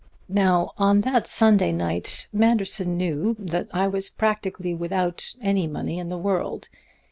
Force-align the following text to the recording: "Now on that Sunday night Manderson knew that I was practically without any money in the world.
"Now 0.29 0.71
on 0.79 1.01
that 1.01 1.27
Sunday 1.27 1.71
night 1.71 2.25
Manderson 2.33 2.97
knew 2.97 3.35
that 3.37 3.67
I 3.71 3.87
was 3.87 4.09
practically 4.09 4.73
without 4.73 5.35
any 5.43 5.67
money 5.67 5.99
in 5.99 6.07
the 6.07 6.17
world. 6.17 6.69